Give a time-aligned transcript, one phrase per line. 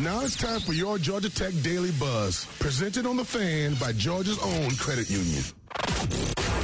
[0.00, 4.40] Now it's time for your Georgia Tech Daily Buzz, presented on the fan by Georgia's
[4.42, 5.44] own credit union.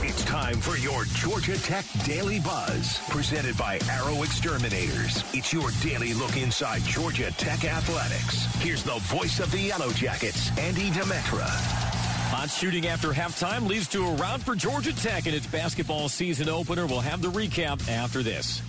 [0.03, 5.23] It's time for your Georgia Tech Daily Buzz, presented by Arrow Exterminators.
[5.33, 8.47] It's your daily look inside Georgia Tech athletics.
[8.57, 11.47] Here's the voice of the Yellow Jackets, Andy Demetra.
[12.33, 16.49] Hot shooting after halftime leads to a round for Georgia Tech in its basketball season
[16.49, 16.85] opener.
[16.85, 18.61] We'll have the recap after this.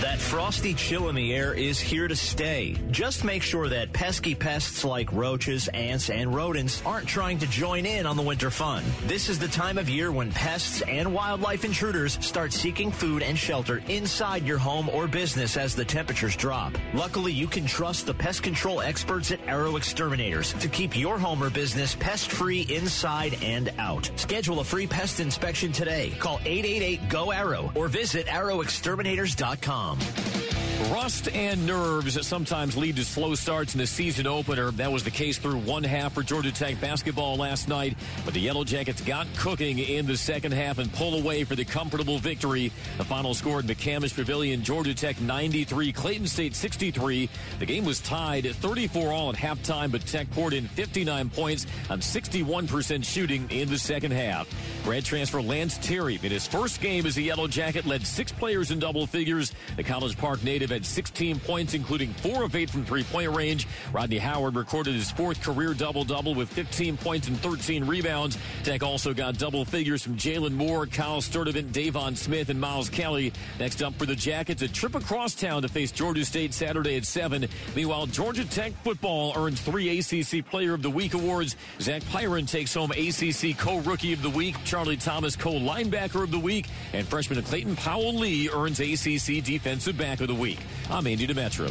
[0.00, 2.76] That frosty chill in the air is here to stay.
[2.92, 7.84] Just make sure that pesky pests like roaches, ants, and rodents aren't trying to join
[7.84, 8.84] in on the winter fun.
[9.06, 13.36] This is the time of year when pests and wildlife intruders start seeking food and
[13.36, 16.72] shelter inside your home or business as the temperatures drop.
[16.94, 21.42] Luckily, you can trust the pest control experts at Arrow Exterminators to keep your home
[21.42, 24.08] or business pest free inside and out.
[24.14, 26.10] Schedule a free pest inspection today.
[26.20, 30.67] Call 888 GO ARROW or visit arrowexterminators.com com.
[30.86, 34.70] Rust and nerves sometimes lead to slow starts in the season opener.
[34.70, 38.38] That was the case through one half for Georgia Tech basketball last night, but the
[38.38, 42.70] Yellow Jackets got cooking in the second half and pull away for the comfortable victory.
[42.96, 47.28] The final score at McCamish Pavilion, Georgia Tech 93, Clayton State 63.
[47.58, 51.98] The game was tied 34 all at halftime, but Tech poured in 59 points on
[51.98, 54.48] 61% shooting in the second half.
[54.84, 58.70] Grad transfer Lance Terry in his first game as a Yellow Jacket led six players
[58.70, 59.52] in double figures.
[59.76, 63.66] The College Park native had 16 points, including four of eight from three-point range.
[63.92, 68.38] Rodney Howard recorded his fourth career double-double with 15 points and 13 rebounds.
[68.64, 73.32] Tech also got double figures from Jalen Moore, Kyle Sturdivant, Deivon Smith, and Miles Kelly.
[73.58, 77.04] Next up for the Jackets, a trip across town to face Georgia State Saturday at
[77.04, 77.46] 7.
[77.74, 81.56] Meanwhile, Georgia Tech football earns three ACC Player of the Week awards.
[81.80, 84.56] Zach Pyron takes home ACC Co-Rookie of the Week.
[84.64, 86.66] Charlie Thomas Co-Linebacker of the Week.
[86.92, 90.66] And freshman Clayton Powell Lee earns ACC Defensive Back of the Week.
[90.90, 91.70] I'm Andy Demetra.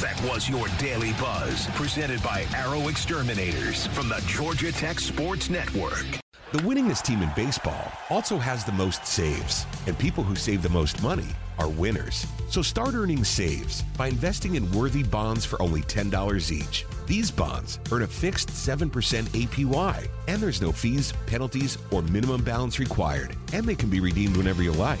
[0.00, 6.06] That was your Daily Buzz, presented by Arrow Exterminators from the Georgia Tech Sports Network.
[6.52, 10.68] The winningest team in baseball also has the most saves, and people who save the
[10.68, 11.26] most money
[11.58, 12.26] are winners.
[12.48, 16.86] So start earning saves by investing in worthy bonds for only $10 each.
[17.06, 22.78] These bonds earn a fixed 7% APY, and there's no fees, penalties, or minimum balance
[22.78, 25.00] required, and they can be redeemed whenever you like.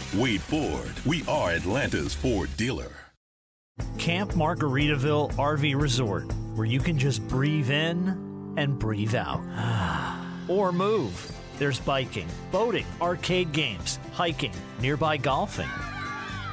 [0.13, 2.91] Wade Ford, we are Atlanta's Ford dealer.
[3.97, 9.39] Camp Margaritaville RV Resort, where you can just breathe in and breathe out.
[10.49, 11.31] or move.
[11.57, 14.51] There's biking, boating, arcade games, hiking,
[14.81, 15.69] nearby golfing.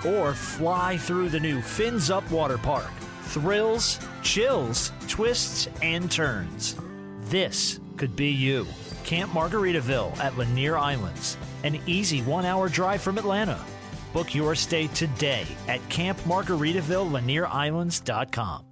[0.07, 2.93] Or fly through the new Fins Up Water Park.
[3.23, 6.77] Thrills, chills, twists, and turns.
[7.23, 8.67] This could be you.
[9.05, 13.61] Camp Margaritaville at Lanier Islands, an easy one hour drive from Atlanta.
[14.13, 18.68] Book your stay today at campmargaritavillelanierislands.com.